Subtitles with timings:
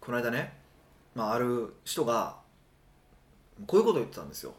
[0.00, 0.52] この間ね、
[1.14, 2.36] まあ、ある人が
[3.66, 4.54] こういうことを言ってたんですよ。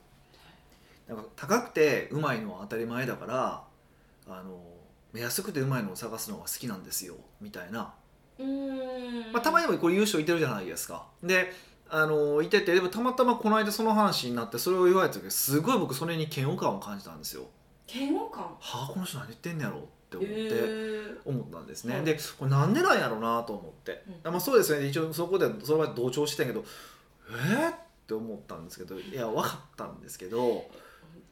[1.08, 3.64] なんか高くてうまいのは当たり前だから
[4.28, 4.62] あの
[5.14, 7.94] 安くてうまいのを探すのが好きなんですよみたいな、
[9.34, 11.06] まあ、たまにもこれ言う人いてるじゃないですか。
[11.22, 11.52] で
[11.90, 17.44] あのいててでもたまたまこの間その話になってそれを言われた時すごい僕それに嫌悪感を感じたんですよ。
[17.94, 19.80] 嫌悪感はあこの人何言ってんねやろ？
[19.80, 19.82] っ
[20.12, 22.06] て思って、思ったんですね、はい。
[22.06, 24.32] でこれなんでなんやろうなと思って、うん。
[24.32, 24.86] まあ、そうですね。
[24.88, 26.64] 一応そこでそれは同調してたけど
[27.30, 30.70] えー、って思ったんですけどいや分かったんですけど。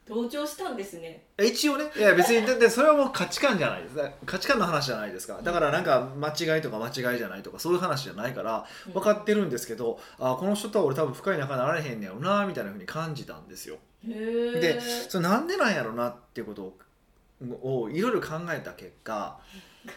[0.07, 1.27] 同調したんですね。
[1.37, 1.85] 一応ね。
[1.95, 3.95] いや別にだってそれはもう価値観じゃないです。
[3.95, 5.39] か価値観の話じゃないですか。
[5.43, 8.93] だからなんか間違いとか間違いじゃないとかそういう話じゃないからうん。
[8.93, 13.77] 分かってるんですけど、あこの人とは俺多分深い仲になられへんねやろなみたいなふうに感じたんですよ。
[14.03, 16.77] でそれなんでなんやろなっていうことを
[17.61, 19.39] をいろいろ考えた結果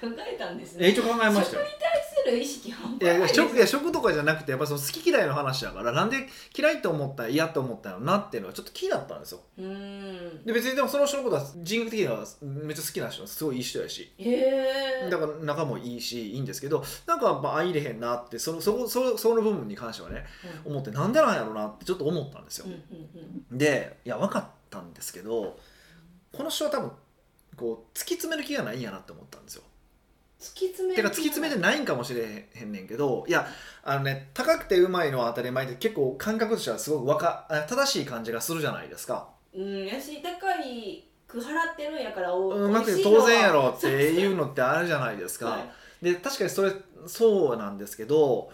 [0.00, 1.64] 考えたんですえね一応考えましたよ。
[1.64, 3.34] 食に対する意識半端ないです。
[3.34, 9.40] 食いや食とかじゃなくてやっぱその好き嫌いの話だからなんで嫌いと思った嫌と思ったのなっていうのはちょっと気になったんですよ。
[9.58, 9.64] うー
[10.42, 10.44] ん。
[10.44, 14.12] で別にでもその人のことは人格的にはめっちゃ好きな人はすごいいい人やし。
[14.18, 14.30] へ
[15.06, 20.24] えだから仲もいいしいいんですけどなんかやっぱ相入れへんなってそのそこそその部分に関してはね
[20.64, 22.66] 思ってなんでなんやろうなってちょっと思ったんですよ。
[22.66, 22.80] うんうん
[23.50, 23.58] うん。
[23.58, 25.58] でいや分かったんですけど
[26.32, 26.92] この人は多分
[27.56, 29.62] こう突き詰める気がないんやなって思ったんですよ。
[30.40, 33.46] 突き詰めてか突き詰めてないんかもしれへんねんけどいや
[33.84, 39.28] あのね高くてうまいのは当たり前って結構感覚としてはすごくわかあ正しい感じがするじゃないですか。
[39.54, 45.70] うんやし高いく払ってるんやからおうまくて美味しいのは当然やろっていうのってあるじゃないですか、はい
[46.02, 46.72] で確かにそれ
[47.06, 48.50] そうなんですけど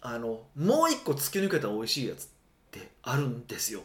[0.00, 2.28] あのもう一個突き抜けた美味しいやつっ
[2.70, 3.80] てあるんですよ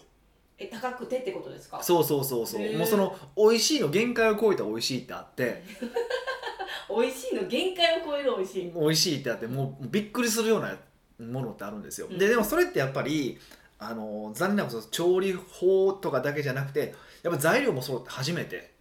[0.60, 1.82] え高くてってことですか？
[1.82, 2.78] そうそうそうそう。
[2.78, 5.64] もうその美味しいの限界を超えた美味しいってあって。
[6.90, 8.72] 美味しいの限界を超える美味しい。
[8.76, 10.76] 美味しいってあってもうびっくりするような
[11.20, 12.18] ものってあるんですよ、うん。
[12.18, 13.38] ででもそれってやっぱり
[13.78, 18.74] あの残念なこと調理法とかだけじゃなくてやっぱ材料も揃って初めて。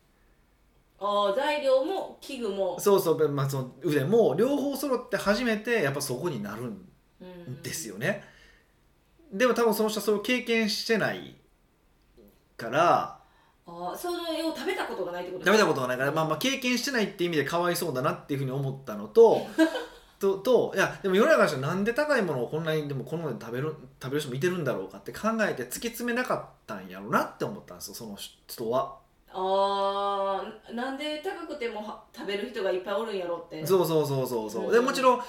[1.01, 2.81] あー材料も器具も。
[2.81, 6.89] そうそう、まあ、その腕も両方揃って初めてやっぱそこになるん
[7.21, 7.63] うん。
[7.63, 8.25] ですよね、
[9.33, 11.37] でも多分その人はそれを経験してない
[12.59, 13.19] から
[13.67, 19.47] あーその絵を食べたことがないってこと食べたことがないから、まあ、まあ経験してないっていう意味でかわいそうだなっていうふうに思ったのと
[20.19, 28.97] とといやでも世の中の人はなんで高いものをこんなにでもこのまで食べる食べる人もいてるんだろうかって考えて突き詰めなかったんやろうなって思ったんですよその人は。
[29.31, 33.65] あーなんで高くてもは食べる人がいっぱいおるんやろって。
[33.65, 34.73] そうそうそうそうそう、うん。
[34.73, 35.21] でもちろん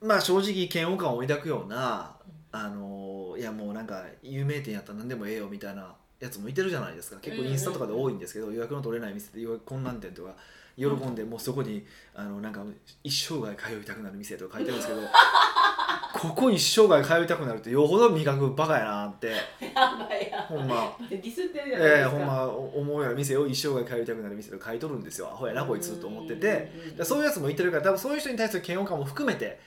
[0.00, 2.16] まあ正直嫌悪感を抱くような
[2.52, 7.18] あのいやもうなんか有名店やったら何でもええよみたいなやつもいてるじゃないですか。
[7.20, 10.34] 結構インスタとかで多いんですけど、予約の取れない店で困難店とか
[10.76, 12.62] 喜んでもうそこにあのなんか
[13.02, 15.00] 一生涯通いたくなる店とか書いてるんですけど
[16.12, 19.28] ここ一生涯通いたくなるってよほど味覚バカやなって。
[19.28, 20.96] やばいやほんま。
[21.08, 25.28] ディスってるじゃないですか、ええほんま思うような店を一生涯通いたくなる店と書いとるんですよ。
[25.28, 26.72] アホやなこいつと思ってて。
[26.96, 29.60] でそういうやつもいてるから多分そういう人に対する嫌悪感も含めて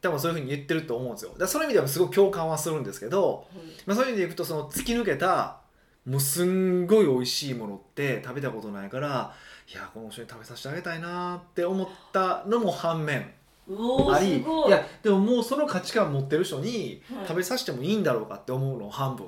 [0.00, 1.34] 多分そういうふうに言ってると思うんですよ。
[1.38, 3.46] だそういう意味ではすごい共感はするんですけど、
[3.86, 5.61] まあ、そういう意味でいくとその突き抜けた
[6.06, 9.32] もうすんごい美味しいものって食べたことないから
[9.72, 13.24] いやこの人に食べさせてあげたいなって思ったのも反面あ
[13.68, 14.68] りーすごい。
[14.68, 17.26] いやでももうその価値観持ってる人にはい。
[17.28, 19.26] 食べさせてもいいんだろうかって思うの半分。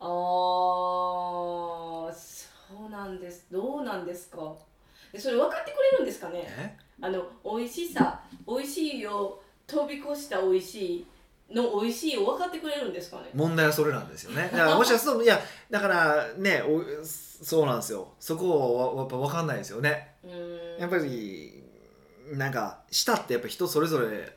[0.00, 0.08] あー
[2.12, 3.46] そうなんです。
[3.50, 4.52] どうなんですか？
[5.12, 6.44] でそれ分かってくれるんですかね？
[6.46, 6.76] え？
[7.00, 11.06] あの美味しさ美味しいを飛び越した美味しい
[11.54, 13.30] の美味しいを分かってくれるんですかね？
[13.34, 14.48] 問題はそれなんですよね。
[14.52, 18.12] だからもしかするといやだからねおそうなんですよ。
[18.18, 20.14] そこはやっぱ分かんないですよね。
[20.24, 20.80] うーん。
[20.80, 21.62] やっぱり
[22.32, 24.36] なんか舌ってやっぱ人それぞれ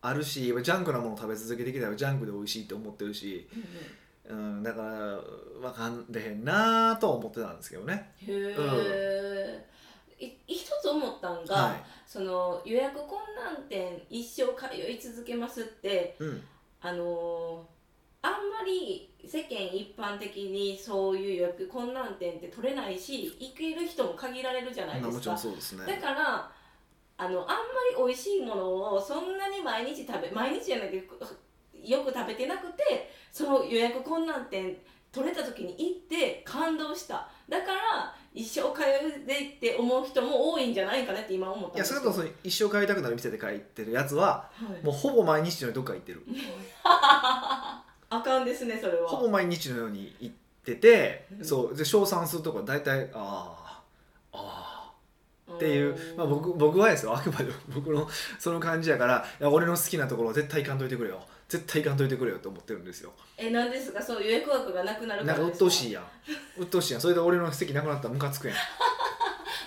[0.00, 3.48] あるしジャンクなものを食べ続けてきたらジャンクで美味しいって思ってるし、
[4.28, 5.20] うん、だから
[5.60, 8.12] 分かんれへんなとは思ってたんですけどね。
[8.22, 8.54] へ
[10.20, 11.76] え、い一つ思ったんが、は
[12.06, 16.42] その予約困難店一生通い続けますってい、うん、
[16.80, 17.78] あのー
[18.20, 25.34] あんまり世間一般的にそういう予約困難店って取れないし行ける人も限られるじゃないですか。
[25.34, 25.86] んそうですね。
[25.86, 26.50] だから
[27.16, 27.54] あのあんま
[27.96, 34.76] り美味しいものをそんなに毎日食べ毎日じゃなくてよく食べてなくてその予約困難店
[35.12, 37.28] 取れた時に行って感動した。
[37.48, 44.84] だから一生通うでって思う人も多いんじゃないかなって今思ったんいやそれとその一生帰りたくなる店で書いてるやつははい。
[44.84, 46.22] もうほぼ毎日のようにどっか行ってる。
[46.84, 49.08] あかんですねそれは。
[49.08, 51.44] ほぼ毎日のように行ってて、うん。
[51.44, 53.82] そうで称賛するとこは大体あ
[54.32, 54.92] ああ
[55.48, 58.08] うーっていう、まあ、僕僕はですよあくまで僕の
[58.38, 63.12] その感じやからいや俺の好きなところ絶対行かんといてくれよ絶対行かんといてくれよと思ってるんですよ。
[63.36, 64.02] えなんですか？
[64.02, 66.04] そう予約枠がなくなるかなんか鬱らですか陶しいやん。
[66.60, 67.02] 鬱陶しいやん。
[67.02, 68.56] それで俺の席なくなったらムカつくやん。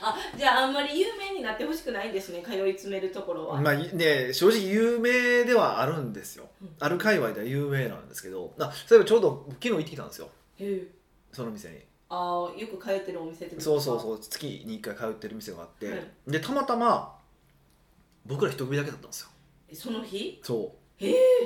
[0.03, 6.47] あじゃああんまり有名になってほしくないんですね通い詰めるところは、まあね正直有名ではあるんですよ。
[6.61, 6.75] うん。
[6.79, 8.53] ある界隈では有名なんですけど。
[8.59, 10.29] あそういえばちょうど昨日行ってきたんですよ。
[10.59, 10.87] へえ。
[11.31, 11.79] その店に。
[12.09, 14.19] ああよく通ってるお店ってことそうそううそう。
[14.19, 16.03] 月に1回通ってる店があって、はい。
[16.27, 17.17] でたまたま
[18.25, 19.29] 僕ら一組だけだったんですよ。
[19.73, 20.39] その日？
[20.43, 20.80] そう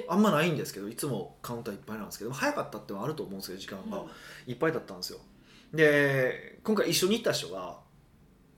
[0.07, 4.05] あんまないんですけどいつもカウンターいっぱいなんですけど早かったってのはあると思うんですけど時間が、
[4.47, 5.19] いっぱいだったんですよ。
[5.73, 7.77] で今回一緒に行った人が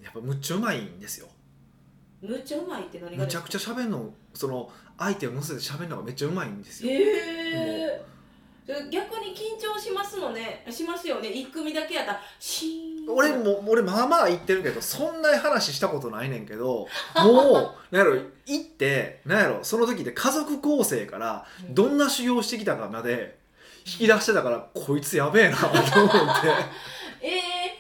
[0.02, 1.28] やっぱむっちゃうまいんですよ。
[2.22, 6.92] むっちゃうまいって何がむちゃくちゃ喋るのその相手を乗せて喋るのがめっちゃうまいんですよ。
[6.92, 8.02] へえ
[8.92, 11.30] 逆に緊張しますのねしますよね。
[11.30, 18.16] 一組だけやったらシーン俺も俺まあまあ言ってるけどそんな話したことないねんけどもうなんやろ
[18.46, 23.38] 行ってなんやろその時で家族構成からどんな修行してきたかまで
[23.86, 25.88] 引き出してたからこいつやべえなと思って。
[27.24, 27.28] え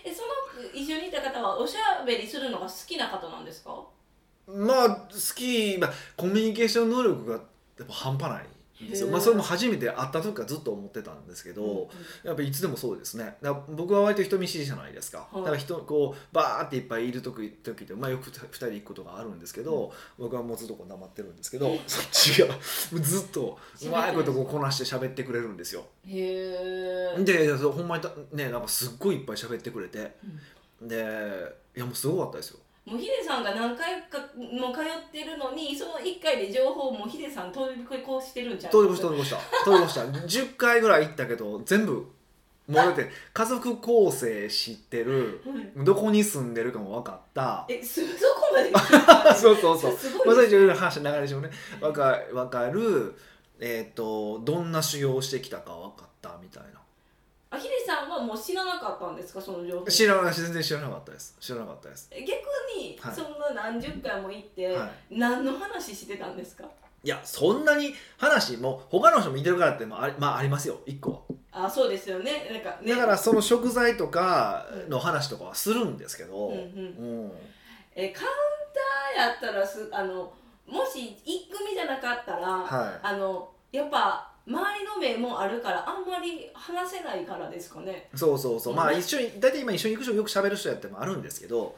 [0.05, 3.71] ー、えその一緒にいた方はおしゃべりするのが好きな方なんですか？
[4.47, 7.39] まあ好き、まあ、コミュニケーション能力がや
[7.83, 8.43] っぱ半端ない。
[8.43, 8.45] ん
[8.79, 11.89] ですよ、まあ、それも初めて会った時からずっと思ってたんですけど、
[12.23, 13.35] やっぱいつでもそうですね。
[13.69, 15.41] 僕は割と人見知りじゃないですか、はい。
[15.41, 22.47] だから人こうバーっていっぱいいる時時って、まあ、よく2人で行くことがあるんですけど、僕はもうずっとこう黙ってるんですけどそっちが
[23.01, 25.85] ずっとうまいことこうこなして喋ってくれるんですよ。
[26.05, 30.15] へえでほんまにたねなんかすっごいいっぱい喋ってくれて、
[30.81, 38.71] でいやもうすごかったですよもうヒデさんが何回かも通ってるのにその1回で情報もヒデさん通り越してるんちゃう？
[38.71, 39.37] 通り越した通り越した。
[39.65, 40.01] 通り越した。
[40.51, 41.93] 10回ぐらい行ったけど全部
[42.67, 45.85] もうだって家族構成知ってるはい。
[45.85, 47.65] どこに住んでるかも分かった。
[47.69, 49.97] えす そこまで聞 そうそうそう。
[49.97, 50.35] す まあ、そごい。
[50.37, 51.49] ですれいろいろ話の流れでしょうね。
[51.81, 53.15] 分か分かる
[53.59, 56.76] えっ、とどんな修行をしてきたか分かったみたいな
[57.49, 59.85] あヒデさんはもう知らなかったんですかその情報？
[59.85, 61.35] 知らない全然知らなかったです。
[61.39, 62.09] 知らなかったです。
[62.11, 62.31] え逆
[62.77, 63.15] に、はい。
[63.15, 66.65] そんな何十回も行って、は何の話してたんですか？
[67.03, 71.11] いやそんなに話も他の人もいてるからってまああり,、まあ、ありますよ1個
[71.51, 71.63] は。
[71.65, 72.49] あそうですよね。
[72.51, 72.93] なんかね。
[72.93, 76.59] だからその食材とかの話とかはするんですけど、うんうん。
[76.59, 76.61] う
[77.27, 77.31] ん。
[77.95, 78.27] えカウン
[79.15, 80.33] ターやったらすあの
[80.67, 82.99] もし1組じゃなかったら、はい。
[83.01, 88.75] あのやっぱ周りの目もあるからあんまり話せないからですかねそうそうそう。
[88.75, 91.75] まあうん一緒に大体今一緒に行く人よく喋る人やってもあるんですけど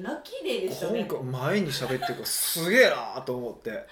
[0.00, 1.04] ラッキーデーでしたね。
[1.06, 3.86] 今回前に喋ってるからすげえなと思って。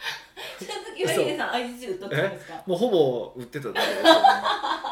[2.67, 3.91] もうほぼ売ってただけです。
[3.99, 4.11] よね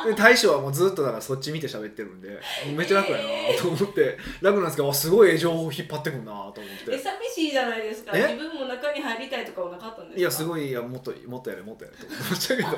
[0.06, 2.38] で大将はもうずっとだからそっち見て喋ってるんで
[2.76, 3.24] めっちゃ楽やな
[3.60, 6.62] と思って、楽なんですけどあすごい情報引っ張ってくるなと思って。
[6.92, 8.12] え寂しいじゃないですか。
[8.14, 8.34] え？
[8.34, 10.20] 自分も中に入りたいとかはなかったんですか？
[10.20, 12.68] いやすごいいやもっともっとやれもっとやれと思ってましたけど。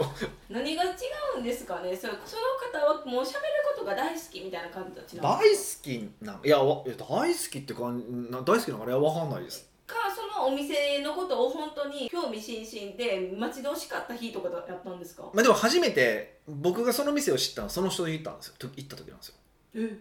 [0.49, 0.89] 何が違
[1.37, 1.97] うんですかね？
[1.97, 3.41] そその方はもう喋る
[3.75, 5.41] ことが大好きみたいな感じ大好
[5.83, 7.99] きないやわいや大好きってかな
[8.31, 9.69] 大好きなのあれは分かんないです。
[9.87, 15.23] かそのお店のことを本当に興味津々で待ち遠しかった日とかだったんですか？
[15.35, 19.35] まあでも初めて僕がその店を知ったのはその人で行ったんですよと行った時なんですよ。
[19.75, 19.99] え？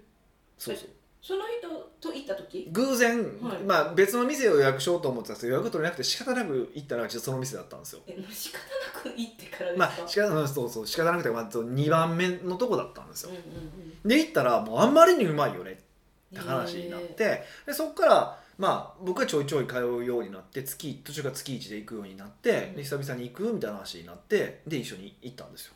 [0.58, 0.90] そうそう。
[1.22, 1.68] その人
[2.00, 2.70] と行った時？
[2.72, 3.64] 偶然、はい。
[3.66, 8.02] まあ別の店を予約しようと思ってたんですけど予約取れなくて仕方なく行ったらその店だったんですよ。
[8.08, 13.32] えもう仕方なく行ってからですか、まあ仕方うんそうそう仕方なくて、まあ、2番目のとこだったんですよ。
[13.32, 13.46] うんうんう
[14.06, 14.08] ん。
[14.08, 15.82] で行ったらもうあんまりにうまいよねって
[16.36, 25.74] 話になってでそこからまあ僕はちょいちょい通うようになって月途中から月1で行くようになってで久々に行くみたいな話になってで一緒に行ったんですよ、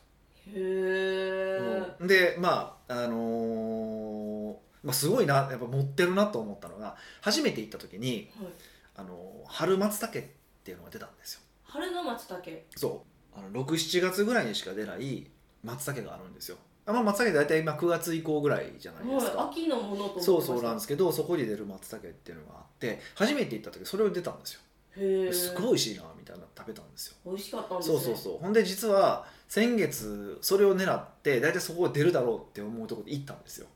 [0.48, 8.48] へえ、うんでまああのーまあ、すごいなやっぱ持ってるなと思ったのが初めて行った時に、はい、
[8.96, 10.22] あのー春松茸っ
[10.64, 11.40] ていうのが出たんですよ。
[11.64, 12.42] 春の松茸。
[12.76, 13.14] そう。
[13.36, 15.26] あの67月ぐらいにしか出ない
[15.62, 24.60] 松茸があるんですよあまあ松茸大体今9月以降ぐらいじゃないですか、はい、秋のものとそうそうなんですけどそこに出る松茸っていうのがあって初めて行った時それを出たんですよ。
[24.96, 27.16] へえすごい美味しいなみたいなの食べたんですよ。
[27.26, 27.96] 美味しかったんですね。
[27.96, 28.38] そうそうそう。
[28.38, 33.66] ほんで実は先月それを狙って大体そこが出るだろうって思うところで行ったんですよ。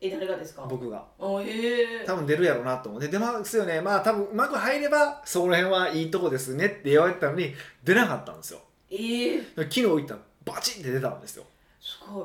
[0.00, 0.66] え誰がですか？
[0.68, 1.04] 僕が。
[1.18, 3.08] あへえ多分出るやろうなと思って。
[3.08, 3.80] 出ますよね。
[3.80, 8.60] まあ多分うまく入ればそこら辺はいいとこですねって言われてたのに出なかったんですよ。
[8.90, 11.44] ええ昨日行ったらバチンって出たんですよ
[11.86, 12.24] すご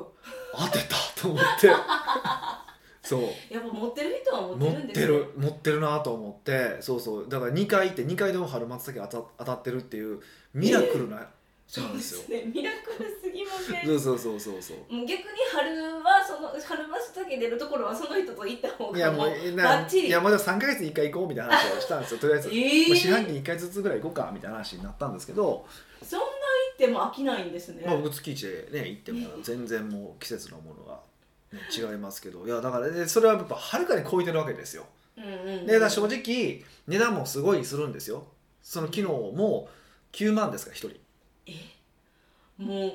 [0.72, 1.70] 当てたと思って。
[3.02, 3.22] そう。
[3.52, 4.92] やっぱ持ってる人は持ってるね。
[4.92, 6.80] てる持ってるなと思って。
[6.80, 7.28] そうそう。
[7.28, 10.20] だから2回行って2回でも春松茸当た当たってるっていう
[10.54, 11.28] ミラクルな
[11.68, 12.36] そうなんですよ。
[12.36, 12.50] ね。
[12.52, 13.86] ミラクルすぎません？
[13.86, 14.76] そうそうそうそうそう。
[14.90, 15.16] 逆に
[15.52, 20.08] 春はその春バスだけ出るところはその人と行った方いやもうなバッチリ。
[20.08, 22.18] いやもうでも3か月に1回行こうみたいな話をしたんですよ。
[22.20, 22.88] とりあえず、 えー。
[22.88, 25.66] まあ、四半期に1回ずつぐらい行こうかみたいな話になったんですけど、
[26.02, 26.32] そんな行
[26.72, 31.00] っても飽きないんですね、まあ、僕月1でね行っても 全然もう季節のものが、
[31.52, 34.86] ね、違いますけどいやだから、ね、それはやっぱはるかに超えてるわけですよ。
[35.16, 38.26] うんうんうんでだ正直値段もすごいするんですよ。
[38.62, 39.68] その機能も
[40.12, 41.02] 9万ですから1人
[42.58, 42.92] もう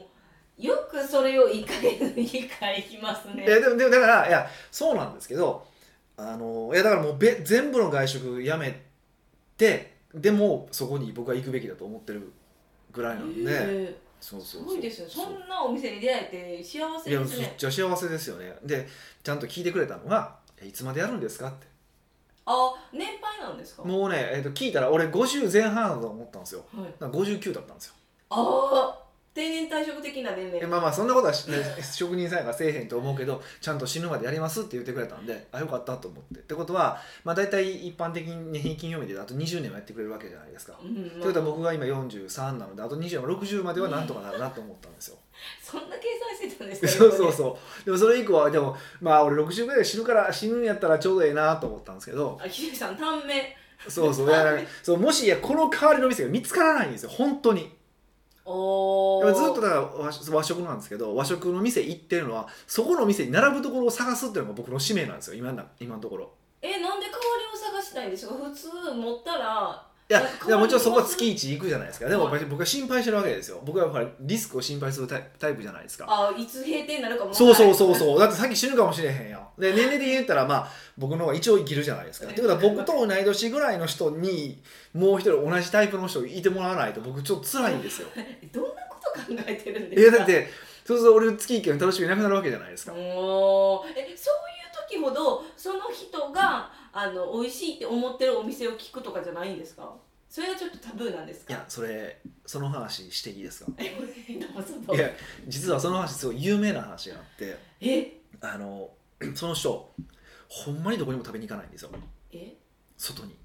[0.58, 3.46] よくそれを1回2回行きますね。
[3.46, 5.68] いやでもでもだからいやそうなんですけど
[6.16, 8.82] あのいやだからもうべ全部の外食やめ
[9.58, 12.32] てでもそこに僕は行くべきだと思ってる
[12.98, 14.24] ぐらいなんで、えー。
[14.24, 14.66] すそうそうそう。
[14.66, 15.08] ごいですよ。
[15.10, 18.54] そんなお店に出会えて幸せいやめっですねちゃ幸せですよね。
[18.64, 18.88] で
[19.24, 21.68] ちゃんと聞いてくれたのが「えいつまでやるんですか?」って。
[22.46, 23.84] あ年配なんですか？
[23.84, 26.66] もうね、えっと聞いたら俺50前半だと思ったんですよ。
[26.76, 27.94] はい、なんか59だったんですよ。
[28.30, 29.07] ああ
[29.38, 36.40] 定年退職的な年齢えまあまあそんなことは職人さんがせえへんと思うけどちゃんと死ぬまでやりますって言ってくれたんであよかったと思って。
[36.40, 40.74] ってことは、まあ、大体一般的に平均読みであと20年はやってくれるわけじゃないですか。
[40.84, 41.10] うんまあ。
[41.12, 45.18] ということは僕が今43なのであと20年60まではなんとかなるなと思ったんですよ。
[45.62, 46.88] そんな計算してたんですか？
[46.92, 47.86] そうそうそう。
[47.86, 52.40] でもそれ以降はでもまあ俺60ぐらいで死ぬから死ぬんやったらちょうどええなと思ったんですけど。
[52.44, 53.56] あひでさん短命。
[53.88, 54.30] そうそう。
[54.82, 57.10] そうもしいやこの代わりの店が見つからないんですよ。
[57.10, 57.77] 本当に
[59.34, 66.32] ずっとだから和和食なんですけど和食の店行ってるのはそこの店に並ぶところを探すっていうのが僕の使命なんですよ今な今のところ。
[66.62, 68.34] えなんで代わりを探したいんですか？
[68.36, 72.08] 普通持ったらいやいやもちろんそこは月1行くじゃないですか。
[72.08, 72.46] でもはい。
[72.46, 73.62] 僕は心配してるわけですよ。
[73.66, 76.06] 僕はほらリスクを心配するタイプタイプじゃないですか。
[76.08, 78.20] あいつ閉店になるかもそうそうそううそう。
[78.20, 79.62] だってさっき死ぬかもしれへんやん。
[79.62, 82.28] で年齢的に言ったらまあ僕の方が一応生きるじゃないですか。
[82.28, 84.62] ってことは僕と同い年ぐらいの人に
[84.94, 88.08] もう一人同じタイプの人いてもらわないと僕ちょっと辛いんですよ。
[88.54, 90.10] どんなこと考えてるんですか？
[90.10, 90.48] いやだって
[90.86, 92.94] そうすると俺月1回の楽しみなくなるわけじゃないですか。
[92.94, 99.94] おーえそういう時ほどその人があの美味しいって思ってるお店を聞くとかじゃないんですか？
[100.30, 101.54] それはちょっとタブーなんですか？
[101.54, 103.72] いやそれその話していいですか？
[103.80, 105.10] いや
[105.48, 108.18] 実はその話すごい有名な話があってえ？
[108.42, 108.90] あの
[109.36, 109.94] その人
[110.50, 111.92] ほんまにどこにも食べに行かないんですよ。
[112.32, 112.56] え？
[112.98, 113.36] 外に。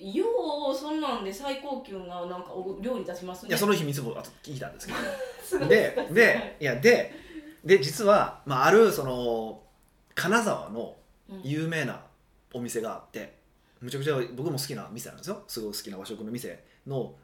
[0.00, 0.24] よ
[0.72, 3.48] うそんなんで最高級ななんかお料理出しますね。
[3.48, 4.86] いやその秘密もあと聞いたんです
[5.50, 5.66] けど。
[5.66, 7.14] ででいやで
[7.64, 9.62] で実は、まあ、あるその
[10.14, 10.96] 金沢の
[11.30, 11.40] うん。
[11.44, 12.00] 有名な
[12.52, 13.36] お店があって
[13.80, 15.42] むちゃくちゃ僕も好きな店なんですよ。
[15.46, 17.14] すごい好きな和食の店の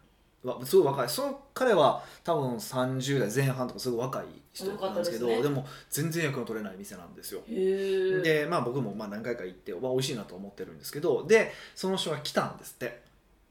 [0.44, 1.08] わすごい若い。
[1.08, 5.42] その彼は多分30代前半とかすごい若い人なんですけどですね。
[5.42, 7.40] でも全然役の取れない店なんですよ。
[7.48, 13.02] でまあ僕もまあ何回か行ってわ美味しいなと思ってるんですけどでその人が来たんですって。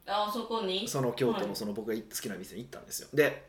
[0.05, 0.87] あそこに？
[0.87, 1.47] その京都はい。
[1.47, 3.07] のその僕が好きな店に行ったんですよ。
[3.13, 3.43] で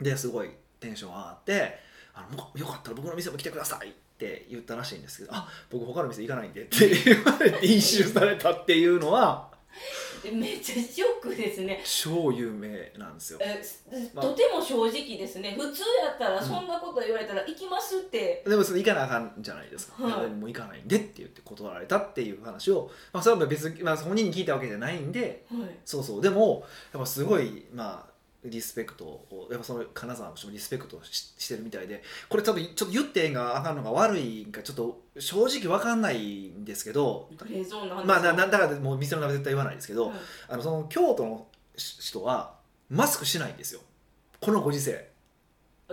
[0.00, 1.78] ですごいテンション上がって
[2.14, 9.48] あのよかったら僕の店も来てくださいって言ったらしいんですけどあ僕他の店行かないんでって言われて一周されたっていうのは
[10.24, 11.80] えめっちゃショックですね。
[11.84, 13.38] 超有名なんですよ。
[13.40, 13.62] え
[14.20, 15.54] とても正直ですね。
[15.56, 20.30] 普通やったらそんなこと言われたら行きますって、でもそれ行かなあかんじゃないですか、はい。
[20.30, 25.78] もう行かないんでって言って断られたっていう話を、まあ、それは別に、まあ、本人に聞いたわけじゃないんではい。
[25.84, 26.22] そうそう。
[26.22, 37.28] でもやっぱすごいまあリスペクトをやっぱその金沢の人もリスペクトししてるみたいでこれ多分ちょっと言ってええんがあかんのが悪いんかちょっと正直わかんないんですけど
[38.04, 40.18] まあななだからもう店の名前絶対言わないですけど、はい。
[40.50, 42.54] あのその京都の人は
[42.88, 43.80] マスクしないんですよ。
[44.40, 45.08] このご時世。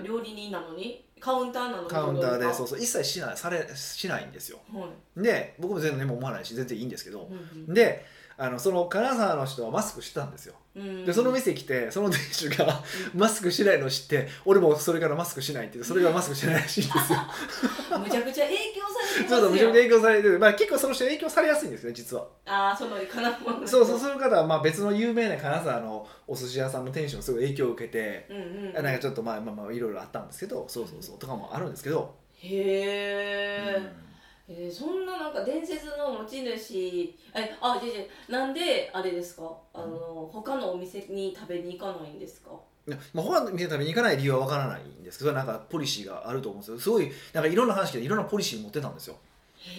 [0.03, 1.03] 料理人なのに？
[1.19, 1.89] カウンターなのに？
[1.89, 2.79] カウンターでそうう、そう。
[2.79, 4.59] 一切しないされしないんですよ。
[4.71, 4.87] は
[5.17, 5.23] い。
[5.23, 7.27] で僕も全然思わないし全然いいんですけど。
[7.31, 7.73] うんうん。
[7.73, 8.05] で
[8.37, 10.55] あのその金沢の人はマスクしてたんですよ。
[10.75, 11.05] うん。
[11.05, 17.19] でその店来てその店主がマスクしないのを知って俺もそれからマスクしないって言ってそれからマスクしてないらしいんですよ。
[17.99, 22.27] むちゃくちゃ影響されてますそうよそうめちゃめちゃ影響されてる、まあ、結構その人影響されやすいんですね実は。
[22.45, 28.83] ああその金沢のそうそうそういう方はまあ別の有名な金沢のお寿司屋さんの店主のすごい影響を受けて、うんうん。
[28.83, 34.05] なんかちょっとまあまあまあいろいろあったんですけどそうそうそうとかもあるんですけど、へえ、
[34.47, 39.51] えーそんななんか伝説の持ち主えあじゃじゃなんであれですか？
[39.73, 42.51] あの他のお店に食べに行かないんですか？
[42.87, 46.79] いやまあ、他の店食べに行かない理由は分からないんですけどなんかポリシーがあると思うんですよ。
[46.79, 49.15] すごいなんかいろんな話でいろんなポリシー持ってたんですよ。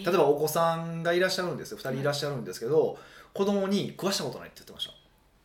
[0.04, 1.78] 例えばお子さんがいらっしゃるんですよ。
[1.78, 2.99] 2人いらっしゃるんですけど、
[3.32, 4.92] 子供に食わしたことないって言ってました。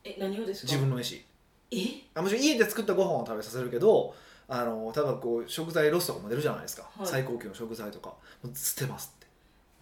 [0.02, 0.72] え何をですか？
[0.72, 1.24] 自分の飯。
[1.70, 1.76] え？
[2.14, 4.12] あもちろん家で作ったご飯を食べさせるけど
[4.54, 7.06] あの例えばこう食材ロスとかも出るじゃないですか、はい。
[7.06, 8.10] 最高級の食材とか。
[8.42, 9.26] もう捨てますって。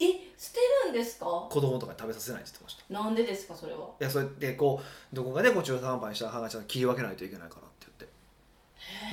[0.04, 1.26] え捨てるんですか？
[1.26, 2.94] 子供とかに食べさせないって言ってました。
[2.94, 3.88] なんでですかそれは？
[4.00, 4.80] いやそれでこ
[5.12, 7.88] うどこかでこう中途半端にした歯がちゃんと切り分けないといけないからって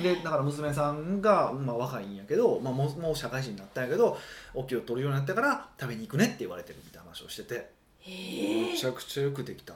[0.00, 0.16] 言って。
[0.16, 4.16] でだから娘さんが、まあ、若いんやけど、まあ、もうもう社会人になったんやけど
[4.54, 7.54] お給を取るようになったから食べに行くねって言われてるみたいな話をしてて。
[8.00, 9.74] へえめちゃくちゃよくできた。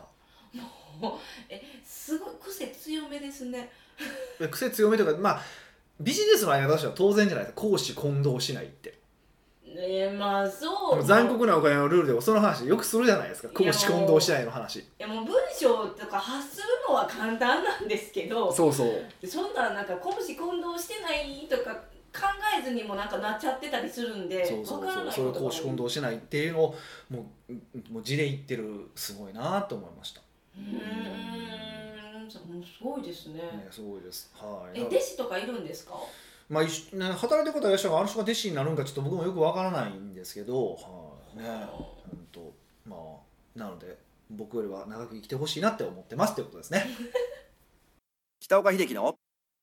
[1.48, 3.70] えすごい癖強めですね。
[4.38, 5.42] で癖強めというかまあ
[6.00, 7.60] ビジネスの間としては当然じゃないですか。
[7.60, 9.00] 公私混同しないって。
[9.64, 11.02] えまあそう。
[11.02, 13.48] 残酷なお金のルールでもその話よくするじゃないですか。
[13.48, 14.80] 公私混同しないの話。
[14.80, 19.26] いやもう文章とか発するのは簡単なんですけどそうそう。
[19.26, 21.74] そんななんか公私混同してないとか
[22.12, 22.26] 考
[22.58, 25.10] えずにもなんかなっちゃってたりするんでそうそうそう。
[25.10, 26.74] それ公私混同しないっていうのを
[27.08, 27.52] もう
[27.90, 30.20] もう字で言ってるすごいなと思いました、
[30.58, 31.81] うーん
[32.32, 33.40] そうすごいですね。
[33.40, 34.30] ね、すごいです。
[34.34, 34.80] はい。
[34.80, 35.94] え弟子とかいるんですか？
[36.48, 40.78] まあ、一緒ね、働いてる方いらっしゃるあの人が弟子になるんかちょっと僕もよくわからないんですけど、は
[41.34, 41.38] い。
[41.38, 42.52] ね本当
[42.86, 42.96] ま
[43.56, 43.96] あなので
[44.30, 46.86] 僕よりは長く生きてほしいなって思ってますということですね。
[48.40, 49.16] 北岡秀樹の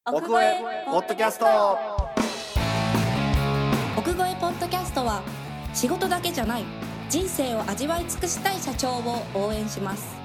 [0.06, 1.46] 奥越えポッドキャスト。
[3.98, 5.22] 奥越えポッドキャストは
[5.74, 6.64] 仕事だけじゃない
[7.10, 10.19] 人生を味わい尽くしたい社長を応援します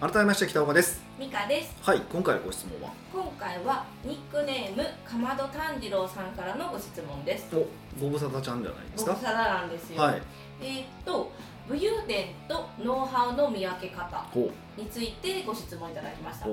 [0.00, 1.02] 改めまして北岡です。
[1.18, 1.76] ミカです。
[1.82, 2.90] はい今回のご質問は？
[3.12, 7.54] 今回はニックネームかまど炭治郎さんからのご質問です。
[7.54, 7.66] お
[8.02, 9.12] ご無沙汰ちゃんじゃないですか？
[9.12, 10.22] ご無沙汰なんですよ、はい。
[10.62, 11.30] えーっと
[11.70, 16.46] 武勇伝とノウハウの見分け方ほについてご質問いただきました。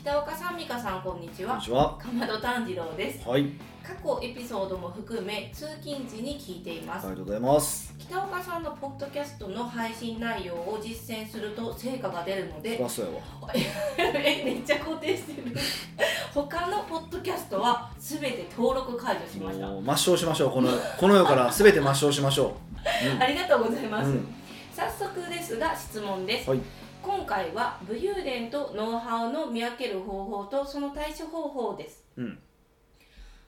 [0.00, 1.98] 北岡さん美香さんこんにちこんはにちは。
[1.98, 3.28] かまど炭治郎です。
[3.28, 3.50] はい。
[3.82, 7.92] 過去エピソードも含め通勤時に聞いています、ありがとうございます。
[7.98, 15.56] 北岡さんのポッドキャストの配信内容を実践すると成果が出るので めっちゃ肯定してる。
[16.32, 19.66] 他のポッドキャストは全て登録解除しました。
[19.66, 20.52] もう抹消しましょう。
[20.52, 22.54] このこの世から全て抹消しましょ
[23.20, 24.34] ありがとうございます、うん、うん、
[24.74, 26.60] 早速ですが質問です、はい。
[27.02, 32.02] 今回は武勇伝とノウハウの見分ける方法とその対処方法です。
[32.16, 32.38] うん。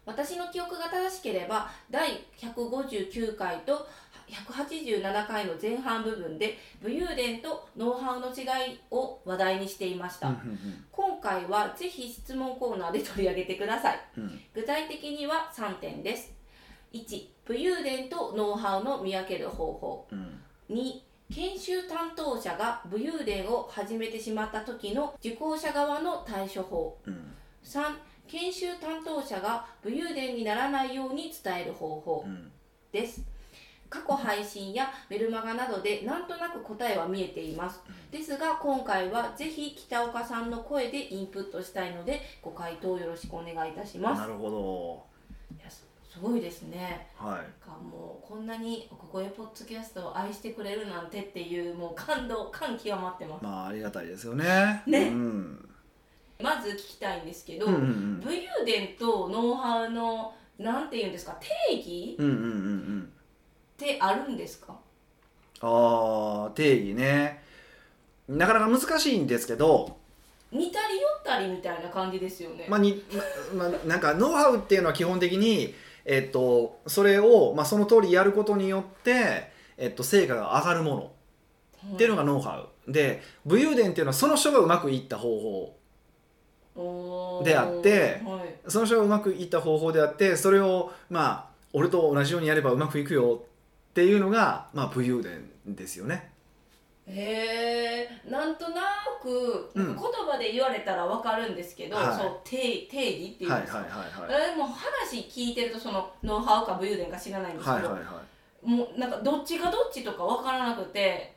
[0.04, 3.88] 私の記憶が正しければ第159回と
[4.28, 14.00] 187回の前半部分で武勇伝とノウハウの違いを話題にしていました、うんうん今回はぜひ質問コーナーで取り上げてください。
[14.18, 14.40] うん。
[14.54, 16.30] 具体的には3点です。
[16.92, 20.06] 1武勇伝とノウハウの見分ける方法。
[20.12, 20.40] うん。
[20.70, 21.00] 2
[21.32, 26.98] 研修担当者が武勇伝を始めてしまった時の受講者側の対処法。
[27.06, 27.34] うん。
[27.64, 27.94] 3
[28.26, 32.24] 研修担当者が武勇伝にならないように伝える方法。
[32.26, 32.50] うん。
[32.92, 33.22] です。
[33.88, 37.80] 過去配信やメルマガなどでなんとなく答えは見えています。
[38.10, 44.20] ですが今回はぜひ北岡さんの声でインプットしたいのでご回答よろしくお願いいたします。
[44.20, 45.06] なるほ
[45.56, 45.70] いや
[46.14, 47.08] すすごいですね。
[47.20, 47.38] どはい。
[47.64, 53.44] かもうこんなにここへポッドキャストを愛してくれるなんてっていうもう感動 感極まってます。
[53.44, 54.82] まあありがたいですよね。
[54.86, 55.08] ね。
[55.08, 55.68] うん。
[56.40, 61.36] まず聞きたいんですけど、うんうん武勇伝とノウハウのなんていうんですか
[61.68, 62.46] 定義うんうんうんうん。
[62.46, 62.50] う
[63.00, 63.12] ん
[63.74, 64.76] ってあるんですか？
[65.60, 67.42] ああ定義ね。
[68.28, 69.96] なかなか難しいんですけど。
[70.52, 73.02] 似たり寄ったりみたいな感じですよね、まあに
[73.52, 75.74] ままあなんかノウハウっていうのは基本的に
[76.04, 81.10] えっとそれをまあその通りやることによってえっと成果が上がるもの。
[81.94, 82.92] っていうのがノウハウ。
[82.92, 85.74] で武勇伝っていうのはその人がうまくいった方
[86.74, 87.42] 法。
[87.44, 88.70] であってはい。
[88.70, 93.42] その人がうまくいった方法であってそれをまあ俺と同じようにやればうまくいくよ
[93.90, 96.33] っていうのがまあ武勇伝ですよね。
[97.06, 98.80] へえなんとな
[99.22, 102.16] く言葉で言われたらわかるんですけど、はい。
[102.16, 104.50] そう定定義っていうんはいですか、はいはいはい。
[104.50, 108.22] えーもう話聞いてるとそのノウハウか武勇伝か知らないんですけど、はいはいは
[108.64, 108.70] い。
[108.70, 111.34] もうなんかどっちがどっちとかわからなくて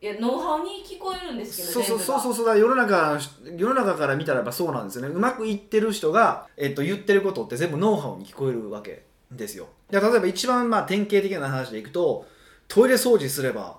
[0.00, 5.14] いやノウハウに聞こえるんですけどそうそうそうそう世の中世の中から見たらやっぱそうなんですよね。
[5.14, 9.68] うまくいってる人が、えっと、言ってることって全部ノウハウに聞こえるわけですよ。
[9.90, 12.26] いや例えば一番まあ典型的な話でいくと
[12.68, 13.78] トイレ掃除すれば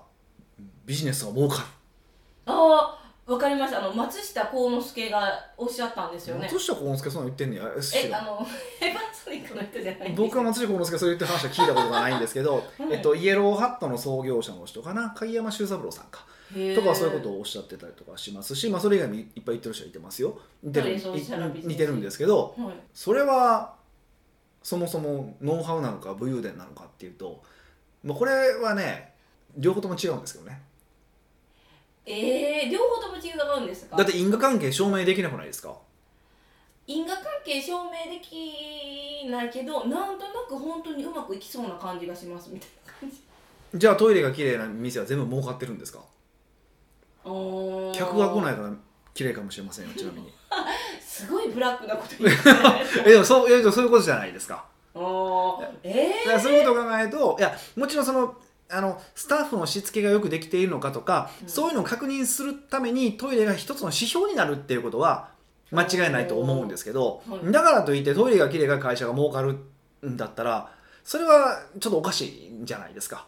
[0.88, 1.66] ビジネスは儲か
[2.46, 3.80] ああわかりました。
[3.80, 6.48] あの松下幸之助がおっしゃったんでする、よね。
[6.50, 7.64] 松下幸之助そんなん言ってんねや。
[7.94, 8.40] えあの
[8.80, 16.24] エヴァンソニックの人じゃない僕は松下幸之助そう言ってる話は聞いたことがないんですけど、い えっと、イエローハットの創業者の人かな鍵山修三郎さんか。
[16.74, 20.40] とかそういうことをおっしゃってたりとかしますし、まあ、それ以外もいっぱい言ってる人はいてますよ。
[20.62, 20.96] 似てる。
[20.96, 22.74] 似てるんですけどはい。
[22.94, 23.74] それは
[24.62, 27.42] そもそもノウハウなのか武勇伝なのかっていうと
[28.02, 29.14] もうこれはね
[29.56, 30.62] 両方とも違うんですけどね
[32.10, 33.96] えー、両方とも違うんですか？
[33.96, 35.76] だって因果関係証明できなくないですか？
[36.86, 43.22] 因果関係証明できないけどなんとなく本当にうまくいきそうな感じがしますみたいな感じ。
[43.74, 46.00] じゃあトイレが綺麗な店は全部儲かってるんですか？
[47.24, 48.72] 客が来ないから
[49.12, 50.32] 綺麗かもしれませんよちなみに。
[51.00, 52.40] そすごいブラックなこと言って
[53.06, 54.64] えでもそうえでもそういうことじゃないですか。
[55.82, 58.34] えだからそういうことを考えるといやもちろんその
[58.70, 61.48] あのスタッフのしつけがよくできているのかとか、うん。
[61.48, 65.30] そういうのを確認するためにトイレが一つの指標になるっていうことは
[65.70, 67.52] 間違いないと思うんですけど、はい。
[67.52, 69.58] だからといってトイレがきれいが会社が儲かる
[70.06, 70.70] んだったら
[71.04, 73.26] それはちょっとおかしいんじゃないですか。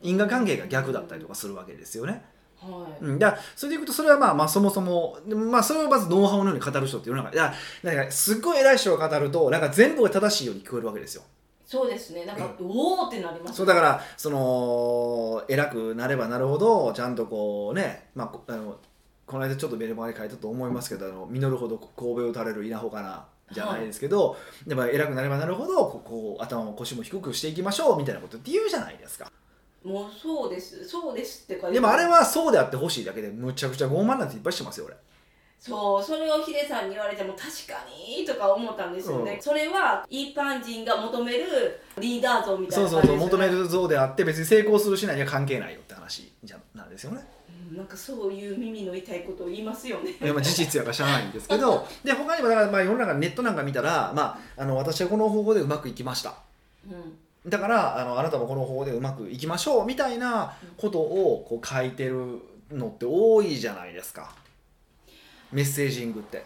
[0.00, 2.24] 因果関係が逆だったりとかするわけですよね。
[2.60, 3.04] はい。
[3.04, 11.22] うん、だからそれでいくとそれはまあまあそもそも、まあ、それをまずノウハウのように語る人っていうのがいやなんかすっごい偉い人が語るとなんか全部が正しいように聞こえるわけですよ。
[11.68, 12.24] そうですね。
[12.24, 13.56] なんか、おおってなります。
[13.58, 18.78] そうだからその偉くなればなるほどちゃんとこうね、まあ、こあの
[19.26, 29.30] この間ちょっとメルマガに書いたと思いますけどあの実るほど神戸を垂れる稲穂かなじゃないですけど、でも偉くなればなるほどこうこう頭も腰も低くしていきましょうみたいなことって言うじゃないですか。
[29.84, 30.88] もうそうです。
[30.88, 34.96] そうですってかでもあれはそうであってほしいだけでむちゃくちゃ傲慢なんていっぱいしてますよ俺
[35.60, 39.42] そうそれをヒデさんに言われても確かにとか思ったんですよね、うん。
[39.42, 43.18] それは一般人が求めるリーダー像みたいそうな感じですよね。
[43.18, 47.18] そうそう求める像であって別に成功するしないには関係ないよって話じゃなんですよね。
[47.20, 47.38] うん
[47.76, 50.12] なんかそういう耳の痛いことを言いますよね。
[50.12, 56.34] いやまあ事実やからしゃあないんですけど で他にもだからまあ世の中ネットなんか見たら、まあ、あの私はこの方法でうまくいきました。
[56.90, 57.50] うん。
[57.50, 62.38] だからあのあなたもこの方法でうまくいきましょうみたいなことをこう書いてる
[62.72, 64.32] のって多いじゃないですか
[65.52, 66.44] メッセージングって。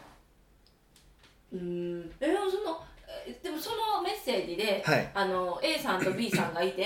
[1.52, 2.10] うん。
[2.18, 2.80] でもその
[3.26, 5.10] えでもそのメッセージで、はい。
[5.14, 6.82] あの A さんと B さんがいて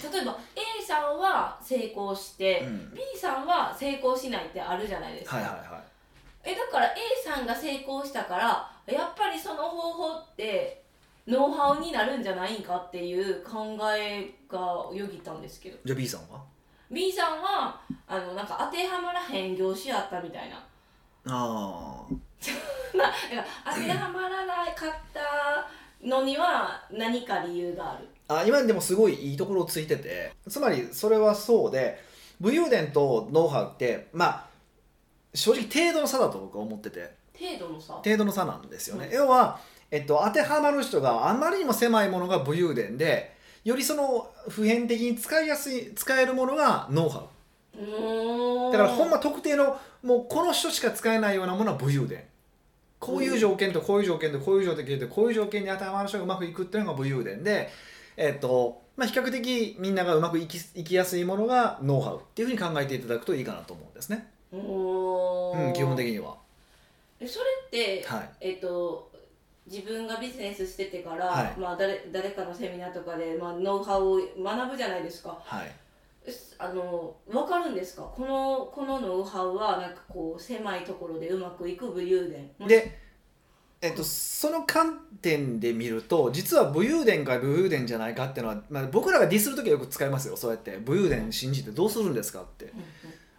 [0.00, 2.94] 例えば A さんは成功して、うん。
[2.94, 5.82] B さんは成功しないってあるじゃないですか、はいはいは
[6.44, 10.82] えだから A さんが成功したからやっぱりその方法って
[11.26, 14.58] ノウハウになるんじゃないんかっていう考えが
[14.92, 15.76] よぎったんですけど。
[15.76, 16.42] いじゃあ B さんは
[16.90, 20.60] ？B さんはあのなんか当てはまらへん業種やったみたいな
[21.26, 22.04] あ
[22.94, 28.08] まあ、 だから当てはまらなかったのには何か理由がある？
[28.28, 30.32] ーあ今でもすごいいいところをついてて。
[30.48, 32.02] つまりそれはそうで
[32.40, 34.46] 武勇伝とノウハウってまあ
[35.34, 37.14] 正直程度の差だと僕は思ってて。
[37.38, 37.94] 程度の差？
[37.94, 39.12] 程度の差なんですよね、うん。
[39.12, 39.58] 要は、
[39.90, 47.22] えっと、当てはまる人があまりにも狭いものが武勇伝でよりその普遍的に使いやすい使えるものがノウハウ。
[48.72, 52.24] だからほんま特定のもうこの人しか使えないようなものは武勇伝。
[52.98, 57.68] こういう条件とこういう条件とこういう条件とこういう条件に当てはまる人がうまくいくっていうのが武勇伝で、
[58.16, 64.60] えっとまあ、比較的みんながうまくいきいきやすいものがノウハウっていうふうに考えていただくといいかなと思うんですね、うー。
[64.60, 66.36] んうん、基本的には。
[67.18, 68.30] えそれって、はい。
[68.40, 69.10] えっと
[69.66, 71.58] 自分がビジネスしててから、はい。
[71.58, 75.36] まあ、誰誰かのセミナーとかで、まあ、ノウハウを学ぶじゃないですか。
[75.42, 75.66] はい。
[75.66, 75.72] え
[76.58, 78.02] あの分かるんですか？
[78.02, 82.68] このこのノウハウはなんかこう狭いところでうまくいく武勇伝。
[82.68, 82.98] で、
[83.80, 90.78] えっと、その観点で見ると実は武勇伝か武勇伝じゃないかっていうのは、まあ、僕らがディスる時はよく使いますよそうやって。
[90.78, 92.72] 武勇伝信じてどうするんですかって、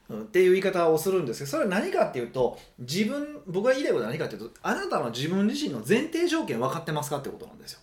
[0.09, 0.17] うん。
[0.17, 7.79] うん、っていう言い方をするんですけどそれは何かっていうと自分僕が言いたいことは何かっていうとあなたの自分自身の前提条件分かってますかってことなんですよ。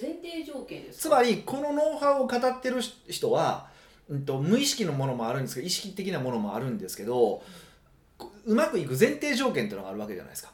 [0.00, 1.16] 前提条件ですか？
[1.16, 3.68] つまりこのノウハウを語ってる人は、
[4.08, 7.42] うん、と無意識のものもあるんですけど意識的なものもあるんですけど
[8.16, 10.52] こうまくいく前提条件っていうのがあるわけじゃないですか。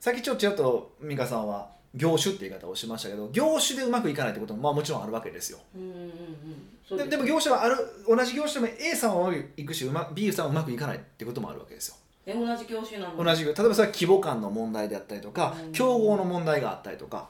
[0.00, 5.58] さっきちょっとちらっと美香さんは業種って言い方をしましたけど業種でうまくいかないってこともまあもちろんあるわけですよ。
[5.76, 11.94] うんうんうんででも業種はある同じ業種でも A さんはうまくいくしうま B さんはうまくいかないってこともあるわけですよ。
[12.26, 15.72] え同じ業種なの同じ例えばそれは規模感の問題であったりとかうん。
[15.72, 17.28] 競合の問題があったりとか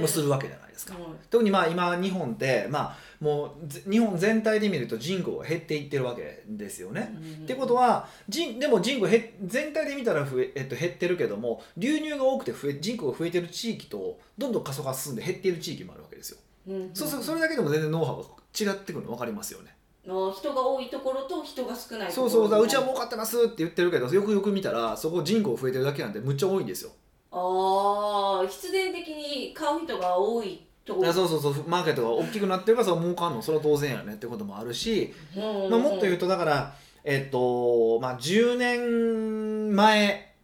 [0.00, 7.14] もするわけじゃないですかはい特にまあ今日本って、まあ、もうぜ日本全体で見ると人口が減っていってるわけですよね。
[7.38, 16.38] うんってことは人でも人口へ全体で見たら増え、えっと、減ってるけども流入が多くて増え人口が増えてる地域とどんどん過疎化進んで減っている地域もあるわけですよ。
[16.68, 19.74] うんそうするとそれだけでも全然ノウハウが違ってくるの分かりますよね。
[20.08, 26.90] あ人が多いところと人が少ないところそうそううちは儲かってますって言ってるけどよくよく見たらそこ人口増えてるだけなんてむっちゃ多いんですよ。
[27.32, 31.06] ああ必然的に買う人が多いところ。
[31.06, 31.68] いやそうそうそう。
[31.68, 33.42] マーケットが大きくなってるからそう儲かんの。
[33.42, 35.38] それは当然やねってこともあるし、う
[35.68, 35.70] ん。
[35.70, 40.34] まあ、もっと言うとだから、えっとまあ、10年前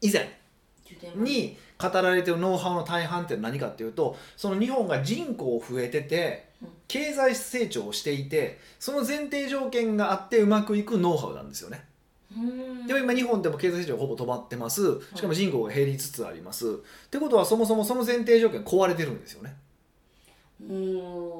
[0.00, 0.30] 以前
[1.16, 6.68] に語られてるノウハウの大半って何かっていうとその日本が人口増えててうん。
[6.86, 11.89] 経済成長をしていてその前提条件があってうまくいくノウハウなんですよね。
[12.36, 12.86] うん。
[12.86, 15.00] でも今日本でも経済成長ほぼ止まってます。
[15.14, 16.68] しかも人口が減りつつあります。
[16.68, 19.56] ってことはそもそもその前提条件壊れてるんですよね。
[20.68, 20.74] う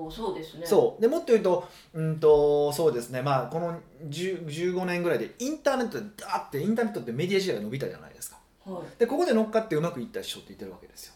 [0.08, 0.66] んそうですね。
[0.66, 1.02] そう。
[1.02, 3.20] でもっと言うと,、うん、とそうですね。
[3.20, 8.38] まあこの10 15年ぐらいでインターネットでダーってインターネットってメディア時代が伸びたじゃないですか。
[8.64, 11.14] ははでここで乗っかってうまくいった人って言ってるわけですよ。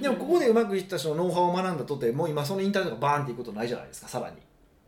[0.00, 4.36] でもここでうまくいった人のノウハウを学んだとてもう今そのインターネットがバーンっていくことないじゃないですかさらに。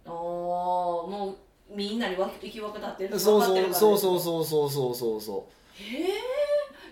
[0.06, 5.82] ああもうみんなに分け行き分けたってるそうそうそうそうそうそうそうそう。
[5.82, 6.06] へえ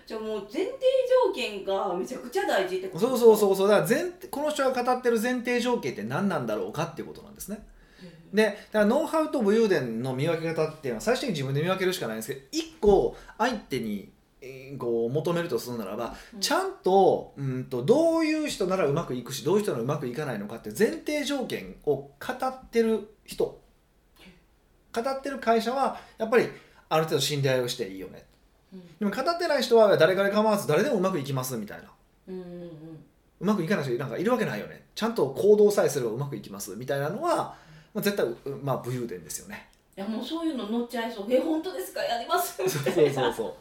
[0.05, 0.71] じゃあもう前提
[1.25, 3.07] 条件がめちゃくちゃ大事ってこと？
[3.07, 3.67] そうそうそうそう。
[3.69, 7.65] だから前この人が語ってる前提条件って何なんだろうかっていうことなんですね。
[8.33, 16.39] うでだからノウハウと武勇伝の見分け方っていうのは最終的に自分で見分けるしかないんですけど一個相手にえーこう求めるとするならば、うん。
[16.41, 22.11] ちゃんとうんとどういう人ならうまくいくしどういう人ならうまくいかないのかって前提条件を語
[22.45, 23.62] ってる人
[24.93, 26.47] 語ってる会社はやっぱり
[26.89, 28.25] ある程度信頼をしていいよね。
[28.73, 28.97] うん。
[28.99, 31.85] でも語ってない人は誰から構わず誰でもうまくいきますみたいな。
[32.27, 32.69] うんうんうん。
[33.41, 34.85] うまくいかない人なんかいるわけないよね。
[34.95, 37.55] ちゃんと行動さえすればうまくいきますみたいなのは、
[37.93, 39.69] まあ、絶対うまあ武勇伝ですよね。
[39.97, 41.25] いやもうそういうの乗っちゃいそう。
[41.29, 42.01] え本当ですか？
[42.01, 43.53] やりますそうそうそうそう。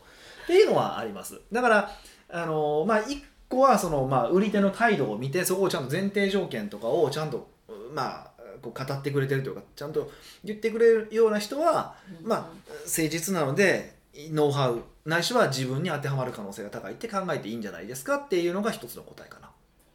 [0.45, 1.41] っていうのはあります。
[1.51, 1.91] だから
[2.31, 7.51] あのまあ一個はその、まあ、売り手の態度を見てそこをちゃんと前提条件とかをちゃんと
[7.93, 8.31] まあ
[8.63, 10.11] こう語ってくれてるというかちゃんと
[10.45, 12.39] 言ってくれるような人はまあ
[12.85, 13.95] 誠実なので
[14.31, 19.51] ノウハウないしは自分に当てはまる可能性が高いって考えていいんじゃないですかっていうのが一つの答えかな。